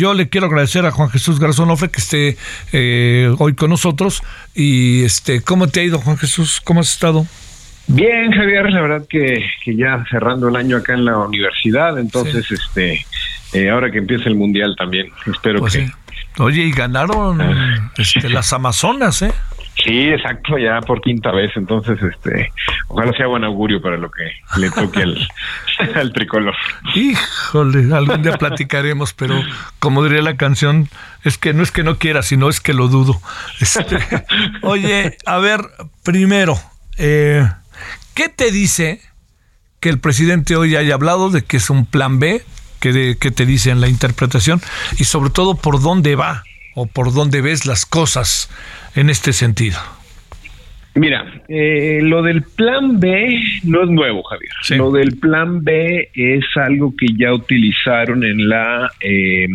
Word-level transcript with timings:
Yo 0.00 0.14
le 0.14 0.30
quiero 0.30 0.46
agradecer 0.46 0.86
a 0.86 0.92
Juan 0.92 1.10
Jesús 1.10 1.38
Garzón 1.38 1.68
Ofre 1.68 1.90
que 1.90 2.00
esté 2.00 2.38
eh, 2.72 3.30
hoy 3.38 3.52
con 3.54 3.68
nosotros. 3.68 4.22
Y 4.54 5.04
este, 5.04 5.42
¿cómo 5.42 5.66
te 5.68 5.80
ha 5.80 5.82
ido, 5.82 5.98
Juan 5.98 6.16
Jesús? 6.16 6.62
¿Cómo 6.64 6.80
has 6.80 6.90
estado? 6.90 7.26
Bien, 7.86 8.32
Javier, 8.32 8.70
la 8.72 8.80
verdad 8.80 9.06
que, 9.06 9.44
que 9.62 9.76
ya 9.76 10.02
cerrando 10.10 10.48
el 10.48 10.56
año 10.56 10.78
acá 10.78 10.94
en 10.94 11.04
la 11.04 11.18
universidad, 11.18 11.98
entonces, 11.98 12.50
este, 12.50 13.04
eh, 13.52 13.68
ahora 13.68 13.90
que 13.90 13.98
empieza 13.98 14.30
el 14.30 14.36
mundial 14.36 14.74
también, 14.74 15.08
espero 15.30 15.58
Pues 15.58 15.74
que. 15.74 15.86
sí. 15.88 15.92
Oye, 16.38 16.62
y 16.62 16.72
ganaron 16.72 17.42
este, 17.98 18.30
las 18.30 18.54
Amazonas, 18.54 19.20
¿eh? 19.20 19.32
Sí, 19.84 20.08
exacto, 20.08 20.58
ya 20.58 20.80
por 20.80 21.00
quinta 21.00 21.30
vez, 21.32 21.50
entonces, 21.56 21.98
este, 22.02 22.52
ojalá 22.88 23.12
sea 23.16 23.26
buen 23.28 23.44
augurio 23.44 23.80
para 23.80 23.96
lo 23.96 24.10
que 24.10 24.30
le 24.58 24.70
toque 24.70 25.02
al, 25.02 25.28
al 25.94 26.12
tricolor. 26.12 26.54
Híjole, 26.94 27.94
algún 27.94 28.22
día 28.22 28.36
platicaremos, 28.36 29.12
pero 29.14 29.42
como 29.78 30.04
diría 30.04 30.22
la 30.22 30.36
canción, 30.36 30.88
es 31.24 31.38
que 31.38 31.52
no 31.54 31.62
es 31.62 31.70
que 31.70 31.82
no 31.82 31.98
quiera, 31.98 32.22
sino 32.22 32.48
es 32.48 32.60
que 32.60 32.74
lo 32.74 32.88
dudo. 32.88 33.20
Este, 33.60 33.98
oye, 34.62 35.16
a 35.26 35.38
ver, 35.38 35.60
primero, 36.02 36.58
eh, 36.98 37.48
¿qué 38.14 38.28
te 38.28 38.50
dice 38.50 39.00
que 39.80 39.88
el 39.88 39.98
presidente 39.98 40.56
hoy 40.56 40.76
haya 40.76 40.94
hablado 40.94 41.30
de 41.30 41.42
que 41.42 41.56
es 41.56 41.70
un 41.70 41.86
plan 41.86 42.18
B? 42.18 42.44
¿Qué, 42.80 42.92
de- 42.92 43.16
qué 43.18 43.30
te 43.30 43.46
dice 43.46 43.70
en 43.70 43.80
la 43.80 43.88
interpretación? 43.88 44.60
Y 44.98 45.04
sobre 45.04 45.30
todo, 45.30 45.54
¿por 45.54 45.80
dónde 45.80 46.16
va? 46.16 46.44
¿O 46.74 46.86
por 46.86 47.12
dónde 47.12 47.40
ves 47.40 47.66
las 47.66 47.84
cosas 47.84 48.48
en 48.94 49.10
este 49.10 49.32
sentido? 49.32 49.78
Mira, 50.94 51.24
eh, 51.48 52.00
lo 52.02 52.20
del 52.22 52.42
plan 52.42 52.98
B 52.98 53.40
no 53.62 53.84
es 53.84 53.90
nuevo, 53.90 54.22
Javier. 54.24 54.50
Sí. 54.62 54.76
Lo 54.76 54.90
del 54.90 55.18
plan 55.18 55.62
B 55.62 56.10
es 56.12 56.44
algo 56.56 56.94
que 56.96 57.06
ya 57.16 57.32
utilizaron 57.32 58.24
en 58.24 58.48
la 58.48 58.90
eh, 59.00 59.46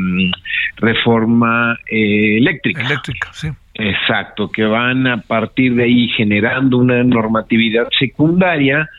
reforma 0.78 1.78
eh, 1.90 2.38
eléctrica. 2.38 2.86
Eléctrica, 2.86 3.30
sí. 3.34 3.50
Exacto, 3.74 4.50
que 4.50 4.64
van 4.64 5.06
a 5.08 5.22
partir 5.22 5.76
de 5.76 5.84
ahí 5.84 6.08
generando 6.16 6.78
una 6.78 7.04
normatividad 7.04 7.90
secundaria 8.00 8.90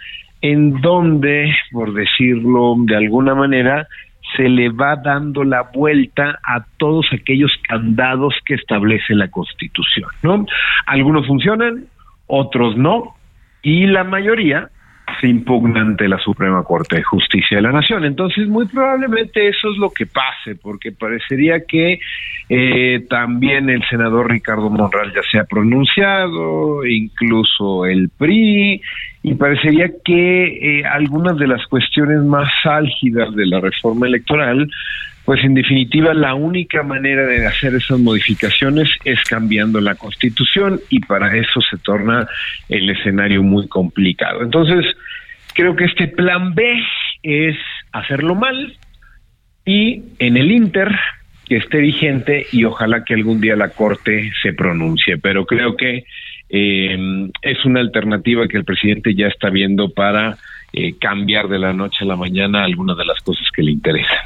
en 0.43 0.83
donde, 0.83 1.51
por 1.73 1.95
decirlo 1.95 2.75
de 2.81 2.97
alguna 2.97 3.35
manera, 3.35 3.89
se 4.37 4.49
le 4.49 4.69
va 4.69 4.97
dando 4.97 5.45
la 5.45 5.63
vuelta 5.63 6.39
a 6.43 6.65
todos 6.77 7.07
aquellos 7.13 7.53
candados 7.69 8.35
que 8.45 8.55
establece 8.55 9.15
la 9.15 9.29
Constitución, 9.29 10.11
¿no? 10.23 10.47
Algunos 10.87 11.27
funcionan, 11.27 11.87
otros 12.27 12.77
no, 12.77 13.15
y 13.63 13.87
la 13.87 14.05
mayoría 14.05 14.71
se 15.21 15.29
impugna 15.29 15.81
ante 15.81 16.09
la 16.09 16.19
Suprema 16.19 16.63
Corte 16.63 16.97
de 16.97 17.03
Justicia 17.03 17.57
de 17.57 17.63
la 17.63 17.73
Nación. 17.73 18.05
Entonces, 18.05 18.49
muy 18.49 18.67
probablemente 18.67 19.49
eso 19.49 19.71
es 19.71 19.79
lo 19.79 19.91
que 19.91 20.07
pase, 20.07 20.57
porque 20.57 20.93
parecería 20.93 21.65
que 21.67 21.99
eh, 22.49 23.07
también 23.09 23.71
el 23.71 23.83
senador 23.89 24.31
Ricardo 24.31 24.71
Monreal 24.71 25.13
ya 25.15 25.23
se 25.31 25.39
ha 25.39 25.45
pronunciado, 25.45 26.85
incluso 26.87 27.87
el 27.87 28.11
PRI, 28.11 28.81
y 29.23 29.35
parecería 29.35 29.91
que 30.05 30.81
eh, 30.81 30.85
algunas 30.85 31.37
de 31.39 31.49
las 31.49 31.67
cuestiones 31.67 32.23
más 32.23 32.51
álgidas 32.65 33.35
de 33.35 33.47
la 33.47 33.61
reforma 33.61 34.07
electoral 34.07 34.69
pues 35.27 35.43
en 35.43 35.55
definitiva 35.55 36.15
la 36.15 36.35
única 36.35 36.85
manera 36.85 37.27
de 37.27 37.45
hacer 37.47 37.75
esas 37.75 37.99
modificaciones 37.99 38.89
es 39.05 39.21
cambiando 39.25 39.81
la 39.81 39.97
constitución 39.97 40.81
y 40.89 41.01
para 41.01 41.37
eso 41.37 41.61
se 41.69 41.77
torna 41.79 42.29
el 42.69 42.89
escenario 42.89 43.43
muy 43.43 43.67
complicado. 43.67 44.43
Entonces, 44.43 44.87
creo 45.57 45.75
que 45.75 45.85
este 45.85 46.09
plan 46.09 46.55
B 46.55 46.81
es 47.23 47.57
hacerlo 47.93 48.35
mal 48.35 48.77
y 49.65 50.03
en 50.19 50.37
el 50.37 50.53
Inter 50.53 50.95
que 51.47 51.57
esté 51.57 51.79
vigente 51.79 52.47
y 52.53 52.65
ojalá 52.65 53.05
que 53.05 53.15
algún 53.15 53.41
día 53.41 53.57
la 53.57 53.71
Corte 53.71 54.31
se 54.43 54.53
pronuncie, 54.53 55.17
pero 55.19 55.47
creo 55.47 55.77
que 55.77 56.05
eh, 56.49 57.29
es 57.43 57.65
una 57.65 57.81
alternativa 57.81 58.47
que 58.47 58.59
el 58.59 58.65
presidente 58.65 59.15
ya 59.15 59.27
está 59.27 59.49
viendo 59.51 59.91
para 59.91 60.37
eh, 60.73 60.95
cambiar 61.01 61.49
de 61.49 61.59
la 61.59 61.73
noche 61.73 61.99
a 62.01 62.05
la 62.05 62.17
mañana 62.17 62.65
algunas 62.65 62.97
de 62.97 63.05
las 63.05 63.21
cosas 63.21 63.47
que 63.55 63.63
le 63.63 63.73
interesan. 63.73 64.19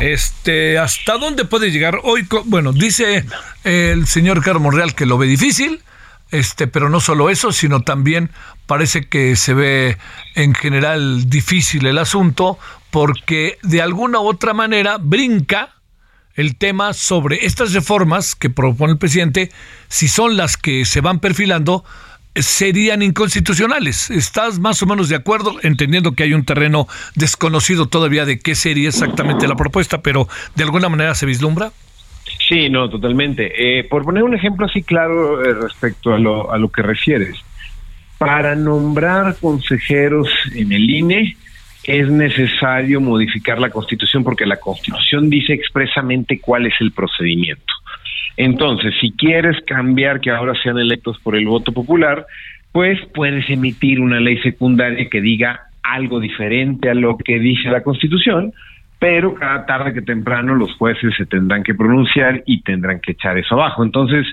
Este, 0.00 0.78
¿hasta 0.78 1.18
dónde 1.18 1.44
puede 1.44 1.70
llegar 1.70 1.98
hoy? 2.02 2.22
Bueno, 2.46 2.72
dice 2.72 3.24
el 3.64 4.06
señor 4.06 4.42
Carlos 4.42 4.62
Monreal 4.62 4.94
que 4.94 5.06
lo 5.06 5.18
ve 5.18 5.26
difícil, 5.26 5.78
este, 6.30 6.66
pero 6.66 6.88
no 6.88 7.00
solo 7.00 7.30
eso, 7.30 7.52
sino 7.52 7.82
también 7.82 8.30
parece 8.66 9.08
que 9.08 9.36
se 9.36 9.54
ve 9.54 9.98
en 10.34 10.54
general 10.54 11.28
difícil 11.28 11.86
el 11.86 11.98
asunto, 11.98 12.58
porque 12.90 13.58
de 13.62 13.82
alguna 13.82 14.20
u 14.20 14.28
otra 14.28 14.54
manera 14.54 14.98
brinca 14.98 15.74
el 16.34 16.56
tema 16.56 16.92
sobre 16.92 17.46
estas 17.46 17.72
reformas 17.72 18.34
que 18.34 18.50
propone 18.50 18.92
el 18.92 18.98
presidente, 18.98 19.52
si 19.88 20.08
son 20.08 20.36
las 20.36 20.56
que 20.56 20.84
se 20.84 21.00
van 21.00 21.20
perfilando, 21.20 21.84
serían 22.34 23.02
inconstitucionales. 23.02 24.10
¿Estás 24.10 24.58
más 24.58 24.82
o 24.82 24.86
menos 24.86 25.08
de 25.08 25.16
acuerdo? 25.16 25.56
Entendiendo 25.62 26.12
que 26.12 26.24
hay 26.24 26.34
un 26.34 26.44
terreno 26.44 26.88
desconocido 27.14 27.86
todavía 27.86 28.24
de 28.24 28.40
qué 28.40 28.54
sería 28.54 28.88
exactamente 28.88 29.46
la 29.46 29.54
propuesta, 29.54 30.02
pero 30.02 30.28
de 30.56 30.64
alguna 30.64 30.88
manera 30.88 31.14
se 31.14 31.26
vislumbra. 31.26 31.72
Sí, 32.54 32.68
no, 32.68 32.88
totalmente. 32.88 33.50
Eh, 33.80 33.82
por 33.82 34.04
poner 34.04 34.22
un 34.22 34.32
ejemplo 34.32 34.66
así 34.66 34.84
claro 34.84 35.44
eh, 35.44 35.54
respecto 35.54 36.14
a 36.14 36.20
lo, 36.20 36.52
a 36.52 36.56
lo 36.56 36.68
que 36.68 36.82
refieres, 36.82 37.36
para 38.16 38.54
nombrar 38.54 39.34
consejeros 39.40 40.28
en 40.54 40.70
el 40.70 40.88
INE 40.88 41.36
es 41.82 42.08
necesario 42.08 43.00
modificar 43.00 43.58
la 43.58 43.70
Constitución 43.70 44.22
porque 44.22 44.46
la 44.46 44.58
Constitución 44.58 45.28
dice 45.30 45.52
expresamente 45.52 46.38
cuál 46.38 46.66
es 46.66 46.74
el 46.78 46.92
procedimiento. 46.92 47.74
Entonces, 48.36 48.94
si 49.00 49.10
quieres 49.10 49.56
cambiar 49.66 50.20
que 50.20 50.30
ahora 50.30 50.54
sean 50.62 50.78
electos 50.78 51.18
por 51.24 51.34
el 51.34 51.48
voto 51.48 51.72
popular, 51.72 52.24
pues 52.70 53.00
puedes 53.12 53.50
emitir 53.50 53.98
una 53.98 54.20
ley 54.20 54.38
secundaria 54.42 55.08
que 55.10 55.20
diga 55.20 55.70
algo 55.82 56.20
diferente 56.20 56.88
a 56.88 56.94
lo 56.94 57.18
que 57.18 57.40
dice 57.40 57.68
la 57.68 57.82
Constitución, 57.82 58.52
pero 58.98 59.34
cada 59.34 59.66
tarde 59.66 59.92
que 59.92 60.02
temprano 60.02 60.54
los 60.54 60.72
jueces 60.76 61.14
se 61.16 61.26
tendrán 61.26 61.62
que 61.62 61.74
pronunciar 61.74 62.42
y 62.46 62.62
tendrán 62.62 63.00
que 63.00 63.12
echar 63.12 63.36
eso 63.38 63.54
abajo. 63.54 63.84
Entonces, 63.84 64.26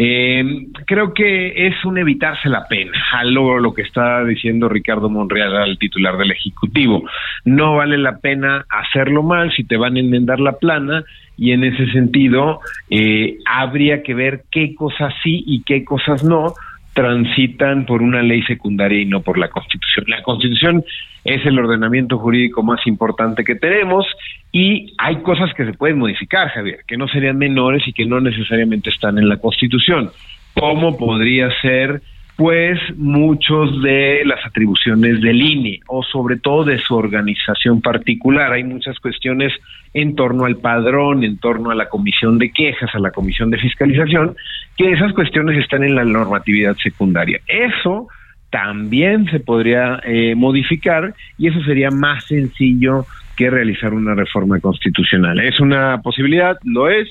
eh, 0.00 0.44
creo 0.86 1.12
que 1.12 1.66
es 1.66 1.84
un 1.84 1.98
evitarse 1.98 2.48
la 2.48 2.68
pena, 2.68 2.92
a 3.12 3.24
lo, 3.24 3.58
lo 3.58 3.74
que 3.74 3.82
está 3.82 4.24
diciendo 4.24 4.68
Ricardo 4.68 5.10
Monreal 5.10 5.56
al 5.56 5.76
titular 5.76 6.16
del 6.16 6.30
Ejecutivo. 6.30 7.02
No 7.44 7.74
vale 7.74 7.98
la 7.98 8.18
pena 8.18 8.64
hacerlo 8.70 9.24
mal 9.24 9.52
si 9.52 9.64
te 9.64 9.76
van 9.76 9.96
a 9.96 10.00
enmendar 10.00 10.38
la 10.38 10.52
plana 10.52 11.02
y 11.36 11.50
en 11.50 11.64
ese 11.64 11.90
sentido 11.90 12.60
eh, 12.90 13.38
habría 13.44 14.04
que 14.04 14.14
ver 14.14 14.44
qué 14.52 14.74
cosas 14.76 15.12
sí 15.22 15.42
y 15.46 15.64
qué 15.64 15.84
cosas 15.84 16.22
no 16.22 16.54
transitan 16.98 17.86
por 17.86 18.02
una 18.02 18.22
ley 18.22 18.42
secundaria 18.42 19.00
y 19.00 19.06
no 19.06 19.20
por 19.20 19.38
la 19.38 19.48
Constitución. 19.50 20.06
La 20.08 20.20
Constitución 20.24 20.84
es 21.22 21.46
el 21.46 21.56
ordenamiento 21.56 22.18
jurídico 22.18 22.64
más 22.64 22.84
importante 22.88 23.44
que 23.44 23.54
tenemos 23.54 24.04
y 24.50 24.94
hay 24.98 25.22
cosas 25.22 25.54
que 25.54 25.64
se 25.64 25.74
pueden 25.74 26.00
modificar, 26.00 26.48
Javier, 26.48 26.80
que 26.88 26.96
no 26.96 27.06
serían 27.06 27.38
menores 27.38 27.86
y 27.86 27.92
que 27.92 28.04
no 28.04 28.20
necesariamente 28.20 28.90
están 28.90 29.16
en 29.16 29.28
la 29.28 29.36
Constitución, 29.36 30.10
como 30.54 30.96
podría 30.96 31.48
ser 31.62 32.02
pues 32.38 32.78
muchos 32.96 33.82
de 33.82 34.22
las 34.24 34.38
atribuciones 34.46 35.20
del 35.20 35.42
INE 35.42 35.80
o 35.88 36.04
sobre 36.04 36.36
todo 36.36 36.62
de 36.62 36.78
su 36.78 36.94
organización 36.94 37.80
particular. 37.80 38.52
Hay 38.52 38.62
muchas 38.62 38.96
cuestiones 39.00 39.52
en 39.92 40.14
torno 40.14 40.44
al 40.44 40.54
padrón, 40.54 41.24
en 41.24 41.38
torno 41.38 41.72
a 41.72 41.74
la 41.74 41.88
comisión 41.88 42.38
de 42.38 42.52
quejas, 42.52 42.94
a 42.94 43.00
la 43.00 43.10
comisión 43.10 43.50
de 43.50 43.58
fiscalización, 43.58 44.36
que 44.76 44.92
esas 44.92 45.12
cuestiones 45.14 45.58
están 45.58 45.82
en 45.82 45.96
la 45.96 46.04
normatividad 46.04 46.76
secundaria. 46.76 47.40
Eso 47.48 48.06
también 48.50 49.26
se 49.32 49.40
podría 49.40 50.00
eh, 50.04 50.36
modificar 50.36 51.14
y 51.38 51.48
eso 51.48 51.60
sería 51.64 51.90
más 51.90 52.24
sencillo 52.26 53.04
que 53.36 53.50
realizar 53.50 53.92
una 53.92 54.14
reforma 54.14 54.60
constitucional. 54.60 55.40
Es 55.40 55.58
una 55.58 56.00
posibilidad, 56.02 56.56
lo 56.62 56.88
es, 56.88 57.08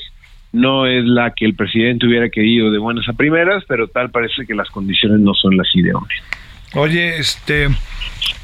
no 0.52 0.86
es 0.86 1.04
la 1.06 1.34
que 1.36 1.46
el 1.46 1.56
presidente 1.56 2.08
hubiera 2.08 2.30
querido 2.30 2.72
de 2.72 2.78
buenas 2.78 3.08
a 3.10 3.14
primeras, 3.14 3.64
pero 3.68 3.88
tal 3.88 4.10
parece 4.12 4.46
que 4.46 4.56
las 4.56 4.70
condiciones 4.70 5.20
no 5.20 5.34
son 5.34 5.58
las 5.58 5.68
ideales. 5.76 6.24
Oye, 6.74 7.18
este, 7.18 7.70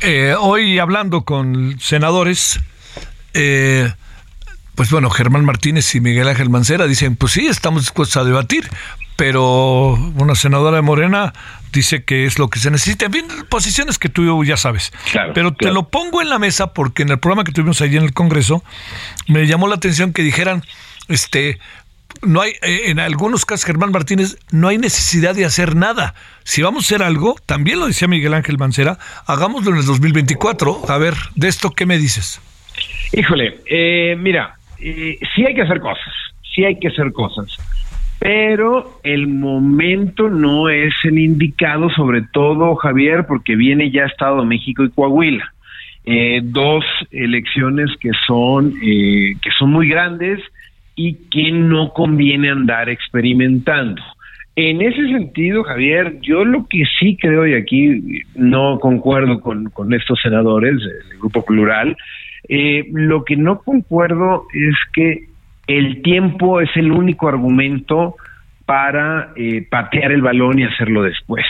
eh, 0.01 0.35
hoy 0.39 0.79
hablando 0.79 1.23
con 1.23 1.79
senadores, 1.79 2.59
eh, 3.33 3.91
pues 4.75 4.89
bueno, 4.89 5.09
Germán 5.09 5.45
Martínez 5.45 5.94
y 5.95 6.01
Miguel 6.01 6.27
Ángel 6.27 6.50
Mancera 6.50 6.88
dicen, 6.88 7.15
pues 7.15 7.33
sí, 7.33 7.47
estamos 7.47 7.83
dispuestos 7.83 8.17
a 8.17 8.25
debatir, 8.25 8.63
pero 9.15 9.94
una 10.15 10.35
senadora 10.35 10.77
de 10.77 10.81
Morena 10.81 11.33
dice 11.71 12.03
que 12.03 12.25
es 12.25 12.39
lo 12.39 12.49
que 12.49 12.59
se 12.59 12.71
necesita. 12.71 13.06
En 13.06 13.13
fin, 13.13 13.25
posiciones 13.49 13.99
que 13.99 14.09
tú 14.09 14.44
ya 14.44 14.57
sabes. 14.57 14.91
pero 15.33 15.53
te 15.53 15.71
lo 15.71 15.89
pongo 15.89 16.21
en 16.21 16.29
la 16.29 16.39
mesa 16.39 16.73
porque 16.73 17.03
en 17.03 17.09
el 17.09 17.19
programa 17.19 17.44
que 17.44 17.51
tuvimos 17.51 17.81
allí 17.81 17.97
en 17.97 18.03
el 18.03 18.13
Congreso 18.13 18.63
me 19.27 19.45
llamó 19.45 19.67
la 19.67 19.75
atención 19.75 20.13
que 20.13 20.23
dijeran, 20.23 20.63
este, 21.07 21.59
no 22.21 22.42
hay, 22.42 22.51
eh, 22.62 22.83
en 22.89 23.00
algunos 23.00 23.45
casos, 23.45 23.65
Germán 23.65 23.92
Martínez, 23.92 24.38
no 24.51 24.68
hay 24.68 24.77
necesidad 24.77 25.36
de 25.36 25.45
hacer 25.45 25.75
nada. 25.75 26.13
Si 26.44 26.62
vamos 26.62 26.83
a 26.83 26.95
hacer 26.95 27.06
algo, 27.06 27.36
también 27.45 27.80
lo 27.80 27.88
decía 27.88 28.07
Miguel 28.07 28.33
Ángel 28.33 28.57
Mancera, 28.57 28.98
hagámoslo 29.27 29.71
en 29.71 29.77
el 29.77 29.86
2024. 29.86 30.89
A 30.89 30.98
ver, 30.98 31.13
de 31.36 31.48
esto, 31.48 31.71
¿qué 31.71 31.86
me 31.86 31.98
dices? 31.98 32.42
Híjole, 33.12 33.60
eh, 33.65 34.15
mira, 34.18 34.56
eh, 34.80 35.18
sí 35.36 35.45
hay 35.45 35.54
que 35.54 35.62
hacer 35.62 35.80
cosas, 35.80 36.13
sí 36.54 36.63
hay 36.63 36.80
que 36.80 36.88
hacer 36.88 37.12
cosas, 37.12 37.57
pero 38.19 39.00
el 39.04 39.27
momento 39.27 40.30
no 40.30 40.69
es 40.69 40.94
el 41.04 41.19
indicado, 41.19 41.89
sobre 41.92 42.21
todo, 42.21 42.75
Javier, 42.75 43.25
porque 43.27 43.56
viene 43.56 43.92
ya 43.92 44.06
Estado 44.06 44.39
de 44.39 44.48
México 44.48 44.83
y 44.83 44.89
Coahuila. 44.89 45.54
dos 46.44 46.83
elecciones 47.12 47.89
que 48.00 48.12
son 48.27 48.74
que 48.81 49.50
son 49.57 49.71
muy 49.71 49.88
grandes 49.88 50.42
y 50.95 51.16
que 51.30 51.51
no 51.51 51.92
conviene 51.94 52.50
andar 52.50 52.90
experimentando. 52.90 54.01
En 54.56 54.81
ese 54.81 55.07
sentido, 55.07 55.63
Javier, 55.63 56.19
yo 56.22 56.45
lo 56.45 56.68
que 56.68 56.84
sí 57.00 57.18
creo, 57.19 57.48
y 57.48 57.56
aquí 57.56 58.22
no 58.36 58.80
concuerdo 58.80 59.42
con, 59.42 59.94
estos 59.94 60.19
senadores 60.22 60.78
del 60.78 61.19
Grupo 61.19 61.44
Plural, 61.44 61.98
eh, 62.48 62.86
lo 62.92 63.24
que 63.25 63.36
no 63.36 63.60
concuerdo 63.60 64.45
es 64.54 64.75
que 64.94 65.28
el 65.66 66.04
tiempo 66.04 66.62
es 66.62 66.69
el 66.75 66.92
único 66.92 67.28
argumento 67.28 68.16
para 68.66 69.31
eh, 69.36 69.66
patear 69.69 70.12
el 70.12 70.22
balón 70.22 70.60
y 70.60 70.63
hacerlo 70.63 71.01
después. 71.01 71.45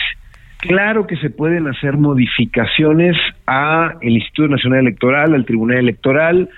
Claro 0.58 1.06
que 1.06 1.16
se 1.16 1.28
pueden 1.28 1.66
hacer 1.68 1.98
modificaciones 1.98 3.16
a 3.46 3.96
el 4.00 4.14
Instituto 4.14 4.48
Nacional 4.48 4.80
Electoral, 4.80 5.34
al 5.34 5.44
Tribunal 5.44 5.78
Electoral, 5.78 6.48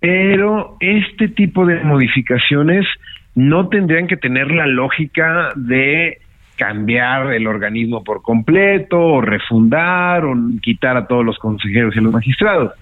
pero 0.00 0.76
este 0.80 1.28
tipo 1.28 1.66
de 1.66 1.84
modificaciones 1.84 2.86
no 3.34 3.68
tendrían 3.68 4.06
que 4.06 4.16
tener 4.16 4.50
la 4.50 4.66
lógica 4.66 5.52
de 5.54 6.18
cambiar 6.56 7.32
el 7.32 7.46
organismo 7.46 8.02
por 8.04 8.22
completo 8.22 8.98
o 8.98 9.20
refundar 9.20 10.24
o 10.24 10.34
quitar 10.60 10.96
a 10.96 11.06
todos 11.06 11.24
los 11.24 11.38
consejeros 11.38 11.96
y 11.96 12.00
los 12.00 12.12
magistrados. 12.12 12.72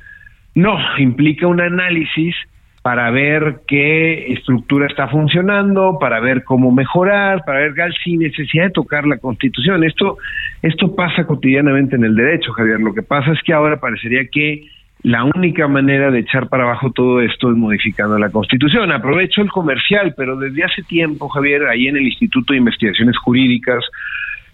No, 0.54 0.76
implica 0.98 1.46
un 1.46 1.60
análisis 1.60 2.34
para 2.82 3.10
ver 3.10 3.60
qué 3.66 4.32
estructura 4.32 4.86
está 4.86 5.08
funcionando, 5.08 5.98
para 6.00 6.20
ver 6.20 6.42
cómo 6.44 6.72
mejorar, 6.72 7.44
para 7.44 7.60
ver 7.60 7.74
sin 8.02 8.20
necesidad 8.20 8.64
de 8.64 8.70
tocar 8.70 9.06
la 9.06 9.18
Constitución. 9.18 9.84
Esto 9.84 10.16
esto 10.62 10.94
pasa 10.94 11.24
cotidianamente 11.24 11.96
en 11.96 12.04
el 12.04 12.14
derecho, 12.14 12.52
Javier. 12.52 12.80
Lo 12.80 12.94
que 12.94 13.02
pasa 13.02 13.32
es 13.32 13.38
que 13.42 13.52
ahora 13.52 13.78
parecería 13.78 14.24
que 14.30 14.62
la 15.02 15.24
única 15.24 15.68
manera 15.68 16.10
de 16.10 16.20
echar 16.20 16.48
para 16.48 16.64
abajo 16.64 16.90
todo 16.90 17.20
esto 17.20 17.50
es 17.50 17.56
modificando 17.56 18.18
la 18.18 18.30
Constitución. 18.30 18.90
Aprovecho 18.90 19.42
el 19.42 19.50
comercial, 19.50 20.12
pero 20.16 20.36
desde 20.36 20.64
hace 20.64 20.82
tiempo, 20.82 21.28
Javier, 21.28 21.68
ahí 21.68 21.86
en 21.86 21.96
el 21.96 22.06
Instituto 22.06 22.52
de 22.52 22.58
Investigaciones 22.58 23.16
Jurídicas, 23.18 23.84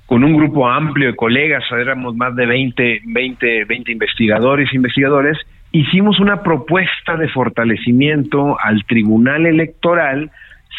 con 0.05 0.23
un 0.23 0.37
grupo 0.37 0.69
amplio 0.69 1.08
de 1.08 1.17
colegas, 1.17 1.64
éramos 1.73 2.14
más 2.14 2.37
de 2.37 2.44
20, 2.44 3.02
20, 3.06 3.64
20 3.64 3.93
investigadores 3.93 4.69
e 4.70 4.76
investigadores, 4.76 5.38
hicimos 5.73 6.20
una 6.20 6.43
propuesta 6.43 7.17
de 7.17 7.29
fortalecimiento 7.31 8.58
al 8.61 8.85
Tribunal 8.85 9.46
Electoral 9.46 10.31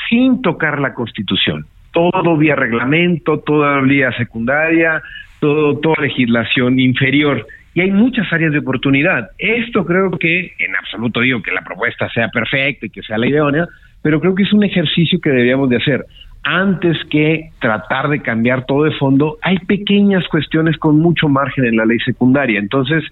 sin 0.09 0.44
tocar 0.44 0.79
la 0.79 0.94
Constitución. 0.94 1.65
Todo 1.91 2.38
vía 2.38 2.56
reglamento, 2.56 3.39
toda 3.39 3.81
vía 3.81 4.12
secundaria, 4.15 5.01
todo, 5.39 5.79
toda 5.79 6.03
legislación 6.03 6.79
inferior 6.79 7.47
y 7.75 7.81
hay 7.81 7.92
muchas 7.92 8.31
áreas 8.31 8.54
de 8.54 8.60
oportunidad. 8.60 9.30
Esto 9.38 9.86
creo 9.86 10.10
que, 10.12 10.54
en 10.60 10.75
absoluto 10.77 11.19
digo 11.19 11.44
que 11.44 11.51
la 11.51 11.62
propuesta 11.62 12.10
sea 12.10 12.30
perfecta 12.30 12.86
y 12.86 12.89
que 12.89 13.04
sea 13.04 13.18
la 13.18 13.27
idónea, 13.27 13.68
pero 14.01 14.22
creo 14.22 14.33
que 14.33 14.44
es 14.44 14.54
un 14.54 14.63
ejercicio 14.63 15.19
que 15.19 15.30
deberíamos 15.30 15.69
de 15.69 15.77
hacer. 15.77 16.06
Antes 16.44 16.98
que 17.10 17.50
tratar 17.60 18.07
de 18.07 18.22
cambiar 18.22 18.66
todo 18.66 18.86
de 18.86 18.92
fondo, 18.92 19.38
hay 19.42 19.57
pequeñas 19.60 20.25
cuestiones 20.30 20.77
con 20.77 21.00
mucho 21.00 21.27
margen 21.27 21.66
en 21.66 21.75
la 21.75 21.86
ley 21.86 22.00
secundaria. 22.00 22.60
Entonces, 22.60 23.04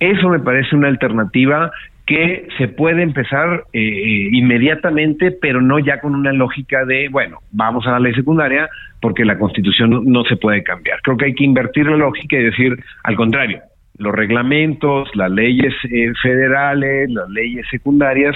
eso 0.00 0.28
me 0.28 0.40
parece 0.40 0.74
una 0.74 0.88
alternativa 0.88 1.70
que 2.04 2.48
se 2.58 2.66
puede 2.66 3.02
empezar 3.02 3.62
eh, 3.72 4.28
inmediatamente, 4.32 5.30
pero 5.30 5.60
no 5.60 5.78
ya 5.78 6.00
con 6.00 6.16
una 6.16 6.32
lógica 6.32 6.84
de, 6.84 7.08
bueno, 7.10 7.38
vamos 7.52 7.86
a 7.86 7.92
la 7.92 8.00
ley 8.00 8.14
secundaria 8.14 8.68
porque 9.00 9.24
la 9.24 9.38
constitución 9.38 10.02
no 10.06 10.24
se 10.24 10.36
puede 10.36 10.64
cambiar. 10.64 11.00
Creo 11.02 11.16
que 11.16 11.26
hay 11.26 11.34
que 11.34 11.44
invertir 11.44 11.86
la 11.86 11.96
lógica 11.96 12.36
y 12.36 12.42
decir, 12.42 12.76
al 13.04 13.14
contrario, 13.14 13.60
los 14.00 14.14
reglamentos, 14.14 15.10
las 15.14 15.30
leyes 15.30 15.74
eh, 15.84 16.10
federales, 16.22 17.10
las 17.10 17.28
leyes 17.28 17.66
secundarias 17.70 18.34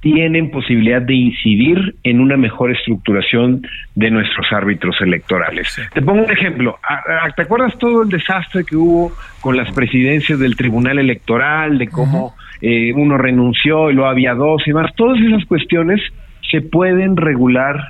tienen 0.00 0.50
posibilidad 0.50 1.00
de 1.00 1.14
incidir 1.14 1.96
en 2.04 2.20
una 2.20 2.36
mejor 2.36 2.70
estructuración 2.70 3.66
de 3.94 4.10
nuestros 4.10 4.46
árbitros 4.52 4.94
electorales. 5.00 5.80
Te 5.94 6.02
pongo 6.02 6.22
un 6.22 6.30
ejemplo. 6.30 6.78
¿Te 7.34 7.42
acuerdas 7.42 7.76
todo 7.78 8.02
el 8.02 8.10
desastre 8.10 8.62
que 8.64 8.76
hubo 8.76 9.10
con 9.40 9.56
las 9.56 9.72
presidencias 9.72 10.38
del 10.38 10.54
Tribunal 10.54 10.98
Electoral, 10.98 11.78
de 11.78 11.88
cómo 11.88 12.34
eh, 12.60 12.92
uno 12.94 13.16
renunció 13.16 13.90
y 13.90 13.94
luego 13.94 14.10
había 14.10 14.34
dos 14.34 14.62
y 14.66 14.74
más? 14.74 14.94
Todas 14.94 15.18
esas 15.18 15.46
cuestiones 15.46 16.00
se 16.50 16.60
pueden 16.60 17.16
regular 17.16 17.88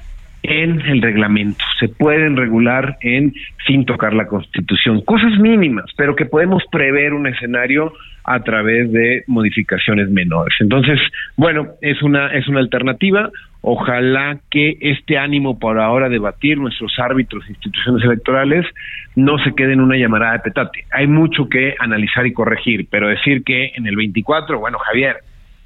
en 0.48 0.80
el 0.82 1.02
reglamento, 1.02 1.64
se 1.78 1.88
pueden 1.88 2.36
regular 2.36 2.96
en 3.00 3.34
sin 3.66 3.84
tocar 3.84 4.14
la 4.14 4.26
Constitución, 4.26 5.02
cosas 5.02 5.38
mínimas, 5.38 5.86
pero 5.96 6.16
que 6.16 6.26
podemos 6.26 6.62
prever 6.70 7.14
un 7.14 7.26
escenario 7.26 7.92
a 8.24 8.40
través 8.40 8.90
de 8.92 9.22
modificaciones 9.28 10.10
menores. 10.10 10.54
Entonces, 10.60 10.98
bueno, 11.36 11.68
es 11.80 12.02
una 12.02 12.28
es 12.28 12.48
una 12.48 12.60
alternativa. 12.60 13.30
Ojalá 13.60 14.38
que 14.50 14.76
este 14.80 15.18
ánimo 15.18 15.58
por 15.58 15.78
ahora 15.78 16.08
debatir 16.08 16.58
nuestros 16.58 16.92
árbitros 16.98 17.44
e 17.46 17.52
instituciones 17.52 18.04
electorales 18.04 18.66
no 19.14 19.38
se 19.38 19.54
quede 19.54 19.72
en 19.72 19.80
una 19.80 19.96
llamada 19.96 20.32
de 20.32 20.38
petate. 20.40 20.84
Hay 20.92 21.06
mucho 21.06 21.48
que 21.48 21.74
analizar 21.78 22.26
y 22.26 22.32
corregir, 22.32 22.86
pero 22.90 23.08
decir 23.08 23.42
que 23.44 23.72
en 23.74 23.86
el 23.86 23.96
24, 23.96 24.58
bueno, 24.58 24.78
Javier, 24.78 25.16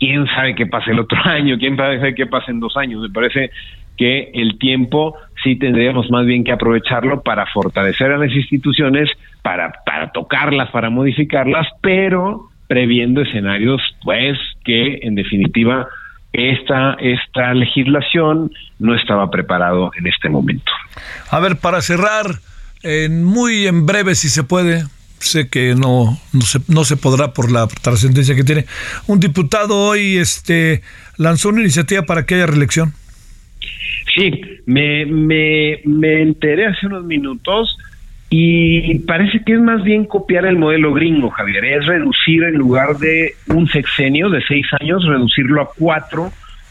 quién 0.00 0.26
sabe 0.26 0.54
qué 0.54 0.66
pasa 0.66 0.90
el 0.90 0.98
otro 0.98 1.18
año, 1.24 1.58
quién 1.58 1.76
sabe 1.76 2.14
qué 2.14 2.26
pasa 2.26 2.50
en 2.50 2.58
dos 2.58 2.76
años. 2.76 3.02
Me 3.02 3.10
parece 3.10 3.50
que 4.00 4.30
el 4.32 4.58
tiempo 4.58 5.14
sí 5.44 5.56
tendríamos 5.56 6.10
más 6.10 6.24
bien 6.24 6.42
que 6.42 6.52
aprovecharlo 6.52 7.20
para 7.20 7.44
fortalecer 7.52 8.10
a 8.10 8.16
las 8.16 8.32
instituciones, 8.32 9.10
para, 9.42 9.72
para 9.84 10.10
tocarlas, 10.10 10.70
para 10.70 10.88
modificarlas, 10.88 11.66
pero 11.82 12.48
previendo 12.66 13.20
escenarios, 13.20 13.82
pues, 14.02 14.38
que 14.64 15.00
en 15.02 15.16
definitiva 15.16 15.86
esta, 16.32 16.94
esta 16.94 17.52
legislación 17.52 18.50
no 18.78 18.94
estaba 18.94 19.30
preparado 19.30 19.90
en 19.98 20.06
este 20.06 20.30
momento. 20.30 20.72
A 21.30 21.38
ver, 21.38 21.56
para 21.56 21.82
cerrar, 21.82 22.24
en 22.82 23.22
muy 23.22 23.66
en 23.66 23.84
breve, 23.84 24.14
si 24.14 24.30
se 24.30 24.44
puede, 24.44 24.84
sé 25.18 25.50
que 25.50 25.74
no, 25.74 26.18
no, 26.32 26.40
se, 26.40 26.60
no 26.68 26.84
se 26.86 26.96
podrá 26.96 27.34
por 27.34 27.52
la 27.52 27.66
trascendencia 27.66 28.34
que 28.34 28.44
tiene. 28.44 28.64
Un 29.06 29.20
diputado 29.20 29.76
hoy 29.76 30.16
este, 30.16 30.80
lanzó 31.18 31.50
una 31.50 31.60
iniciativa 31.60 32.00
para 32.04 32.24
que 32.24 32.36
haya 32.36 32.46
reelección. 32.46 32.94
Sí, 34.14 34.40
me, 34.66 35.06
me, 35.06 35.80
me 35.84 36.22
enteré 36.22 36.66
hace 36.66 36.86
unos 36.86 37.04
minutos 37.04 37.76
y 38.32 39.00
parece 39.00 39.42
que 39.44 39.54
es 39.54 39.60
más 39.60 39.82
bien 39.82 40.04
copiar 40.04 40.46
el 40.46 40.56
modelo 40.56 40.94
gringo, 40.94 41.30
Javier. 41.30 41.64
Es 41.64 41.86
reducir 41.86 42.44
en 42.44 42.54
lugar 42.54 42.96
de 42.98 43.34
un 43.48 43.66
sexenio 43.68 44.30
de 44.30 44.40
seis 44.46 44.66
años, 44.80 45.04
reducirlo 45.04 45.62
a 45.62 45.70
cuatro 45.76 46.30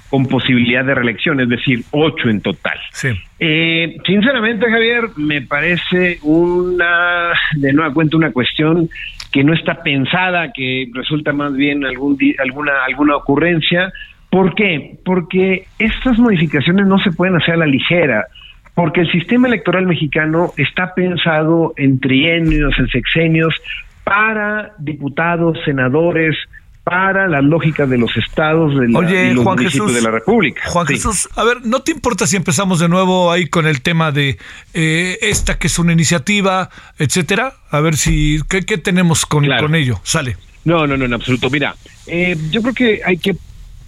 con 0.10 0.26
posibilidad 0.26 0.84
de 0.84 0.96
reelección, 0.96 1.40
es 1.40 1.50
decir, 1.50 1.84
ocho 1.92 2.30
en 2.30 2.42
total. 2.42 2.80
Sí. 2.92 3.10
Eh, 3.40 3.98
sinceramente, 4.06 4.70
Javier, 4.70 5.10
me 5.18 5.42
parece 5.42 6.18
una, 6.24 7.34
de 7.58 7.74
nueva 7.74 7.94
cuenta, 7.94 8.18
una 8.18 8.32
cuestión 8.32 8.90
que 9.32 9.44
no 9.44 9.54
está 9.54 9.84
pensada, 9.84 10.52
que 10.52 10.90
resulta 10.94 11.32
más 11.34 11.54
bien 11.54 11.86
algún 11.86 12.18
alguna 12.40 12.86
alguna 12.86 13.18
ocurrencia. 13.18 13.92
¿Por 14.30 14.54
qué? 14.56 15.00
Porque 15.04 15.66
estas 15.80 16.20
modificaciones 16.20 16.86
no 16.88 17.00
se 17.00 17.12
pueden 17.12 17.36
hacer 17.36 17.56
a 17.56 17.58
la 17.58 17.66
ligera, 17.66 18.28
porque 18.76 19.02
el 19.02 19.12
sistema 19.12 19.48
electoral 19.48 19.86
mexicano 19.88 20.54
está 20.58 20.94
pensado 20.94 21.74
en 21.78 22.00
trienios, 22.00 22.74
en 22.78 22.88
sexenios, 22.90 23.56
para 24.04 24.74
diputados, 24.78 25.58
senadores, 25.66 26.36
para 26.84 27.28
las 27.28 27.44
lógicas 27.44 27.88
de 27.90 27.98
los 28.00 28.16
estados 28.18 28.80
de 28.80 28.88
la, 28.88 29.00
Oye, 29.00 29.32
y 29.32 29.34
los 29.34 29.44
Juan 29.44 29.58
municipios 29.58 29.88
Jesús, 29.92 29.96
de 29.96 30.02
la 30.02 30.12
República. 30.12 30.62
Juan 30.66 30.88
Sí. 30.88 30.94
Jesús, 30.96 31.30
a 31.36 31.44
ver, 31.44 31.58
¿no 31.66 31.82
te 31.82 31.92
importa 31.92 32.26
si 32.26 32.36
empezamos 32.36 32.80
de 32.80 32.88
nuevo 32.90 33.32
ahí 33.32 33.48
con 33.48 33.68
el 33.68 33.82
tema 33.82 34.12
de 34.12 34.38
eh, 34.74 35.18
esta 35.22 35.60
que 35.60 35.68
es 35.68 35.78
una 35.78 35.94
iniciativa, 35.94 36.70
etcétera? 36.98 37.54
A 37.70 37.80
ver 37.82 37.96
si, 37.96 38.40
¿qué, 38.50 38.62
qué 38.62 38.78
tenemos 38.80 39.26
con, 39.26 39.44
Claro. 39.44 39.64
con 39.68 39.76
ello? 39.76 40.00
Sale. 40.04 40.38
No, 40.66 40.88
no, 40.88 40.98
no, 40.98 41.06
en 41.06 41.14
absoluto. 41.14 41.50
Mira, 41.52 41.76
eh, 42.08 42.36
yo 42.50 42.62
creo 42.62 42.74
que 42.74 43.02
hay 43.06 43.18
que 43.18 43.36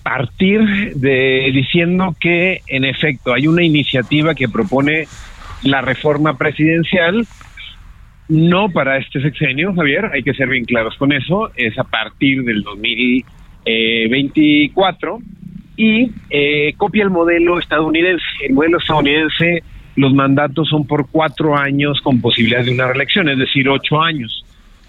partir 0.03 0.93
de 0.95 1.51
diciendo 1.53 2.15
que, 2.19 2.61
en 2.67 2.83
efecto, 2.85 3.33
hay 3.33 3.47
una 3.47 3.63
iniciativa 3.63 4.35
que 4.35 4.49
propone 4.49 5.07
la 5.63 5.81
reforma 5.81 6.37
presidencial, 6.37 7.25
no 8.27 8.69
para 8.69 8.97
este 8.97 9.19
sexenio, 9.21 9.73
Javier, 9.73 10.11
hay 10.13 10.21
que 10.23 10.33
ser 10.33 10.47
bien 10.47 10.65
claros 10.65 10.95
con 10.97 11.11
eso, 11.11 11.51
es 11.55 11.77
a 11.77 11.83
partir 11.83 12.43
del 12.43 12.63
2024 12.63 15.19
y 15.75 16.11
eh, 16.29 16.73
copia 16.77 17.03
el 17.03 17.09
modelo 17.09 17.59
estadounidense. 17.59 18.23
El 18.43 18.53
modelo 18.53 18.77
estadounidense, 18.77 19.63
los 19.95 20.13
mandatos 20.13 20.69
son 20.69 20.87
por 20.87 21.09
cuatro 21.09 21.57
años 21.57 21.99
con 22.01 22.21
posibilidad 22.21 22.63
de 22.63 22.71
una 22.71 22.87
reelección, 22.87 23.27
es 23.29 23.37
decir, 23.37 23.67
ocho 23.67 24.01
años. 24.01 24.45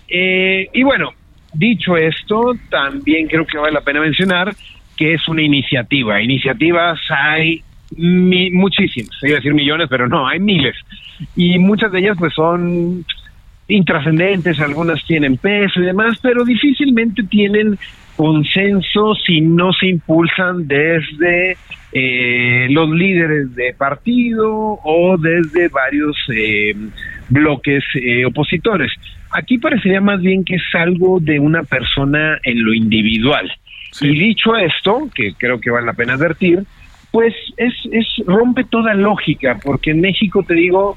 Eh, 0.09 0.69
y 0.73 0.83
bueno, 0.83 1.13
dicho 1.53 1.97
esto, 1.97 2.55
también 2.71 3.27
creo 3.27 3.45
que 3.47 3.59
vale 3.59 3.73
la 3.73 3.81
pena 3.81 4.01
mencionar 4.01 4.55
que 5.03 5.15
es 5.15 5.27
una 5.27 5.43
iniciativa. 5.43 6.23
Iniciativas 6.23 7.01
hay 7.11 7.61
muchísimas, 7.97 9.11
iba 9.25 9.33
a 9.33 9.41
decir 9.41 9.53
millones, 9.53 9.89
pero 9.91 10.07
no, 10.07 10.29
hay 10.29 10.39
miles. 10.39 10.77
Y 11.35 11.59
muchas 11.59 11.91
de 11.91 11.99
ellas 11.99 12.17
pues 12.17 12.33
son 12.35 13.05
intrascendentes, 13.67 14.61
algunas 14.61 15.05
tienen 15.05 15.39
peso 15.39 15.81
y 15.81 15.87
demás, 15.87 16.21
pero 16.23 16.45
difícilmente 16.45 17.25
tienen 17.25 17.77
consenso 18.15 19.17
si 19.27 19.41
no 19.41 19.73
se 19.73 19.89
impulsan 19.89 20.69
desde 20.69 21.57
eh, 21.93 22.69
los 22.71 22.89
líderes 22.91 23.57
de 23.57 23.75
partido 23.75 24.79
o 24.85 25.17
desde 25.19 25.67
varios 25.67 26.17
eh, 26.33 26.77
bloques 27.29 27.83
eh, 27.97 28.25
opositores. 28.25 28.93
Aquí 29.33 29.59
parecería 29.59 30.01
más 30.01 30.21
bien 30.21 30.45
que 30.45 30.55
es 30.55 30.75
algo 30.75 31.19
de 31.19 31.41
una 31.41 31.65
persona 31.65 32.39
en 32.45 32.65
lo 32.65 32.73
individual. 32.73 33.51
Sí. 33.93 34.09
Y 34.09 34.19
dicho 34.19 34.57
esto, 34.57 35.09
que 35.15 35.35
creo 35.35 35.61
que 35.61 35.71
vale 35.71 35.87
la 35.87 35.93
pena 35.93 36.15
advertir, 36.15 36.65
pues 37.11 37.35
es, 37.57 37.75
es 37.93 38.07
rompe 38.27 38.65
toda 38.65 38.95
lógica, 38.95 39.59
porque 39.63 39.93
en 39.93 40.01
México 40.01 40.43
te 40.43 40.55
digo, 40.55 40.97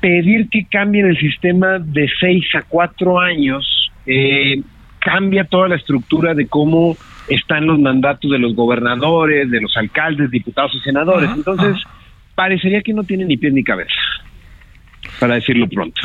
pedir 0.00 0.48
que 0.48 0.64
cambien 0.66 1.06
el 1.06 1.18
sistema 1.18 1.78
de 1.78 2.08
seis 2.20 2.44
a 2.54 2.62
cuatro 2.62 3.18
años 3.18 3.90
eh, 4.06 4.62
cambia 4.98 5.44
toda 5.44 5.68
la 5.68 5.76
estructura 5.76 6.34
de 6.34 6.46
cómo 6.46 6.96
están 7.28 7.66
los 7.66 7.78
mandatos 7.78 8.30
de 8.30 8.38
los 8.38 8.54
gobernadores, 8.54 9.50
de 9.50 9.60
los 9.60 9.76
alcaldes, 9.76 10.30
diputados 10.30 10.74
y 10.74 10.80
senadores. 10.80 11.30
Entonces, 11.34 11.76
parecería 12.34 12.82
que 12.82 12.94
no 12.94 13.04
tiene 13.04 13.24
ni 13.24 13.36
pies 13.36 13.52
ni 13.52 13.62
cabeza, 13.62 13.92
para 15.18 15.34
decirlo 15.34 15.68
pronto. 15.68 16.00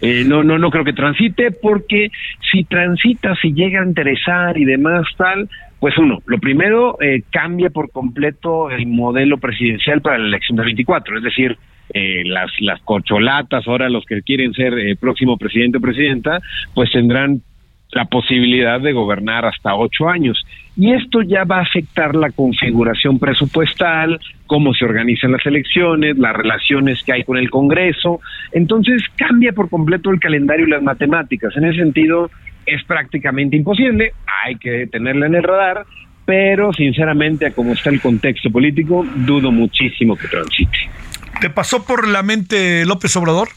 Eh, 0.00 0.24
no, 0.26 0.42
no, 0.42 0.58
no 0.58 0.70
creo 0.70 0.84
que 0.84 0.92
transite, 0.92 1.50
porque 1.50 2.10
si 2.50 2.64
transita, 2.64 3.34
si 3.40 3.52
llega 3.52 3.80
a 3.80 3.86
interesar 3.86 4.58
y 4.58 4.64
demás 4.64 5.06
tal, 5.16 5.48
pues 5.80 5.96
uno, 5.98 6.22
lo 6.26 6.38
primero, 6.38 7.00
eh, 7.00 7.22
cambia 7.30 7.70
por 7.70 7.90
completo 7.90 8.70
el 8.70 8.86
modelo 8.86 9.38
presidencial 9.38 10.00
para 10.00 10.18
la 10.18 10.26
elección 10.26 10.56
del 10.56 10.66
24, 10.66 11.18
es 11.18 11.24
decir, 11.24 11.56
eh, 11.94 12.24
las, 12.24 12.50
las 12.60 12.80
corcholatas, 12.82 13.66
ahora 13.68 13.88
los 13.88 14.04
que 14.04 14.22
quieren 14.22 14.52
ser 14.54 14.76
eh, 14.78 14.96
próximo 14.96 15.36
presidente 15.36 15.78
o 15.78 15.80
presidenta, 15.80 16.40
pues 16.74 16.90
tendrán 16.90 17.42
la 17.92 18.06
posibilidad 18.06 18.80
de 18.80 18.92
gobernar 18.92 19.44
hasta 19.44 19.74
ocho 19.76 20.08
años. 20.08 20.42
Y 20.76 20.92
esto 20.92 21.22
ya 21.22 21.44
va 21.44 21.58
a 21.58 21.62
afectar 21.62 22.14
la 22.14 22.30
configuración 22.30 23.18
presupuestal, 23.18 24.20
cómo 24.46 24.74
se 24.74 24.84
organizan 24.84 25.32
las 25.32 25.44
elecciones, 25.46 26.18
las 26.18 26.36
relaciones 26.36 27.02
que 27.02 27.14
hay 27.14 27.24
con 27.24 27.38
el 27.38 27.48
Congreso. 27.48 28.20
Entonces 28.52 29.02
cambia 29.16 29.52
por 29.52 29.70
completo 29.70 30.10
el 30.10 30.20
calendario 30.20 30.66
y 30.66 30.70
las 30.70 30.82
matemáticas. 30.82 31.56
En 31.56 31.64
ese 31.64 31.78
sentido, 31.78 32.30
es 32.66 32.84
prácticamente 32.84 33.56
imposible, 33.56 34.12
hay 34.44 34.56
que 34.56 34.86
tenerla 34.88 35.26
en 35.26 35.36
el 35.36 35.42
radar, 35.42 35.86
pero 36.26 36.72
sinceramente, 36.72 37.46
a 37.46 37.52
como 37.52 37.72
está 37.72 37.90
el 37.90 38.00
contexto 38.00 38.50
político, 38.50 39.06
dudo 39.24 39.52
muchísimo 39.52 40.16
que 40.16 40.26
transite. 40.28 40.90
¿Te 41.40 41.48
pasó 41.48 41.86
por 41.86 42.08
la 42.08 42.22
mente 42.22 42.84
López 42.84 43.16
Obrador? 43.16 43.48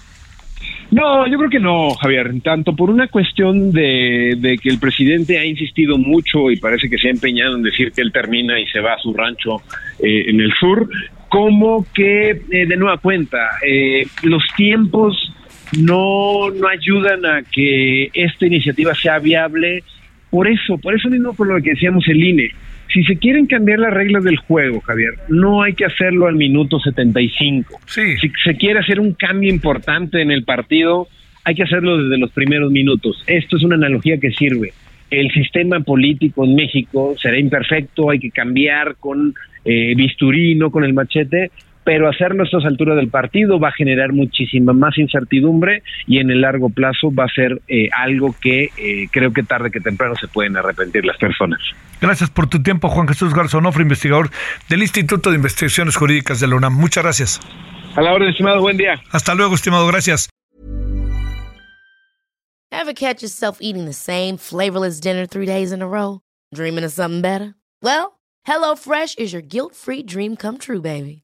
No, 0.91 1.27
yo 1.27 1.37
creo 1.37 1.49
que 1.49 1.59
no, 1.59 1.91
Javier. 1.95 2.33
Tanto 2.43 2.75
por 2.75 2.89
una 2.89 3.07
cuestión 3.07 3.71
de, 3.71 4.57
que 4.61 4.69
el 4.69 4.79
presidente 4.79 5.37
ha 5.37 5.45
insistido 5.45 5.97
mucho 5.97 6.49
y 6.49 6.57
parece 6.57 6.89
que 6.89 6.97
se 6.97 7.07
ha 7.07 7.11
empeñado 7.11 7.55
en 7.55 7.63
decir 7.63 7.91
que 7.91 8.01
él 8.01 8.11
termina 8.11 8.59
y 8.59 8.65
se 8.67 8.79
va 8.79 8.93
a 8.93 8.99
su 8.99 9.13
rancho 9.13 9.61
eh, 9.99 10.25
en 10.27 10.39
el 10.39 10.51
sur, 10.53 10.89
como 11.29 11.85
que, 11.93 12.31
eh, 12.31 12.65
de 12.65 12.75
nueva 12.75 12.97
cuenta, 12.97 13.37
eh, 13.65 14.07
los 14.23 14.43
tiempos 14.57 15.31
no, 15.79 16.49
no 16.49 16.67
ayudan 16.67 17.23
a 17.25 17.43
que 17.43 18.09
esta 18.13 18.47
iniciativa 18.47 18.95
sea 18.95 19.19
viable. 19.19 19.83
Por 20.31 20.47
eso, 20.47 20.77
por 20.79 20.95
eso 20.95 21.09
mismo, 21.09 21.33
por 21.33 21.47
lo 21.47 21.61
que 21.61 21.71
decíamos 21.71 22.07
el 22.07 22.23
INE. 22.23 22.51
Si 22.91 23.03
se 23.03 23.17
quieren 23.17 23.45
cambiar 23.45 23.79
las 23.79 23.93
reglas 23.93 24.23
del 24.23 24.37
juego, 24.37 24.81
Javier, 24.81 25.13
no 25.27 25.61
hay 25.61 25.73
que 25.73 25.85
hacerlo 25.85 26.27
al 26.27 26.35
minuto 26.35 26.79
75 26.79 27.79
Sí. 27.85 28.17
si 28.17 28.31
se 28.43 28.55
quiere 28.55 28.79
hacer 28.79 28.99
un 28.99 29.13
cambio 29.13 29.49
importante 29.49 30.21
en 30.21 30.31
el 30.31 30.43
partido, 30.43 31.07
hay 31.43 31.55
que 31.55 31.63
hacerlo 31.63 31.97
desde 31.97 32.17
los 32.17 32.31
primeros 32.31 32.71
minutos. 32.71 33.23
Esto 33.27 33.57
es 33.57 33.63
una 33.63 33.75
analogía 33.75 34.19
que 34.19 34.31
sirve. 34.31 34.73
El 35.09 35.31
sistema 35.31 35.79
político 35.79 36.45
en 36.45 36.55
México 36.55 37.15
será 37.19 37.39
imperfecto, 37.39 38.09
hay 38.09 38.19
que 38.19 38.29
cambiar 38.31 38.95
con 38.99 39.33
eh, 39.65 39.93
bisturí, 39.95 40.55
no 40.55 40.69
con 40.69 40.83
el 40.83 40.93
machete, 40.93 41.51
pero 41.89 42.07
hacerlo 42.07 42.43
a 42.43 42.45
estas 42.45 42.65
alturas 42.65 42.97
del 42.97 43.09
partido 43.09 43.59
va 43.59 43.69
a 43.69 43.71
generar 43.71 44.13
muchísima 44.13 44.73
más 44.73 44.95
incertidumbre 44.99 45.81
y 46.05 46.19
en 46.19 46.29
el 46.29 46.41
largo 46.41 46.69
plazo 46.69 47.11
va 47.11 47.23
a 47.23 47.27
ser 47.29 47.63
eh, 47.67 47.89
algo 47.97 48.35
que 48.39 48.65
eh, 48.77 49.07
creo 49.11 49.33
que 49.33 49.41
tarde 49.41 49.71
que 49.71 49.79
temprano 49.79 50.13
se 50.13 50.27
pueden 50.27 50.55
arrepentir 50.55 51.03
las 51.03 51.17
personas. 51.17 51.59
Gracias 51.99 52.29
por 52.29 52.47
tu 52.47 52.61
tiempo, 52.61 52.89
Juan 52.89 53.07
Jesús 53.07 53.33
Garzonofre, 53.33 53.81
investigador 53.81 54.29
del 54.69 54.83
Instituto 54.83 55.31
de 55.31 55.37
Investigaciones 55.37 55.95
Jurídicas 55.95 56.39
de 56.39 56.45
la 56.45 56.57
UNAM. 56.57 56.75
Muchas 56.75 57.03
gracias. 57.03 57.39
A 57.95 58.03
la 58.03 58.13
orden, 58.13 58.29
estimado, 58.29 58.61
buen 58.61 58.77
día. 58.77 59.01
Hasta 59.11 59.33
luego, 59.33 59.55
estimado. 59.55 59.87
Gracias. 59.87 60.29
Ever 62.71 62.93
catch 62.93 63.23
yourself 63.23 63.57
eating 63.61 63.85
the 63.85 63.93
same 63.93 64.37
flavorless 64.37 64.99
dinner 64.99 65.25
three 65.25 65.47
days 65.47 65.71
in 65.71 65.81
a 65.81 65.87
row? 65.87 66.21
Dreaming 66.53 66.83
of 66.83 66.91
something 66.91 67.21
better? 67.21 67.55
Well, 67.81 68.19
HelloFresh 68.45 69.17
is 69.17 69.33
your 69.33 69.41
guilt 69.41 69.73
free 69.73 70.03
dream 70.03 70.35
come 70.35 70.59
true, 70.59 70.81
baby. 70.81 71.23